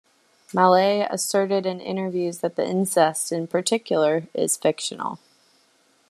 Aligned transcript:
Malle 0.51 1.05
asserted 1.11 1.67
in 1.67 1.79
interviews 1.79 2.39
that 2.39 2.55
the 2.55 2.65
incest, 2.67 3.31
in 3.31 3.45
particular, 3.45 4.23
is 4.33 4.57
fictional. 4.57 5.19